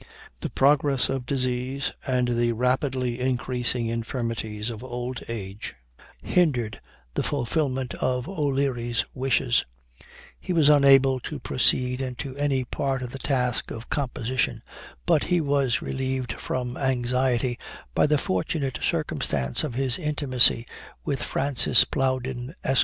"The 0.39 0.49
progress 0.49 1.09
of 1.09 1.27
disease, 1.27 1.91
and 2.07 2.29
the 2.29 2.53
rapidly 2.53 3.19
increasing 3.19 3.85
infirmities 3.85 4.71
of 4.71 4.83
old 4.83 5.21
age, 5.27 5.75
hindered 6.23 6.81
the 7.13 7.21
fulfilment 7.21 7.93
of 7.93 8.27
O'Leary's 8.27 9.05
wishes: 9.13 9.63
he 10.39 10.53
was 10.53 10.69
unable 10.69 11.19
to 11.19 11.37
proceed 11.37 12.01
into 12.01 12.35
any 12.35 12.63
part 12.63 13.03
of 13.03 13.11
the 13.11 13.19
task 13.19 13.69
of 13.69 13.91
composition, 13.91 14.63
but 15.05 15.25
he 15.25 15.39
was 15.39 15.83
relieved 15.83 16.31
from 16.33 16.77
anxiety 16.77 17.59
by 17.93 18.07
the 18.07 18.17
fortunate 18.17 18.79
circumstance 18.81 19.63
of 19.63 19.75
his 19.75 19.99
intimacy 19.99 20.65
with 21.05 21.21
Francis 21.21 21.85
Plowden 21.85 22.55
Esq. 22.63 22.79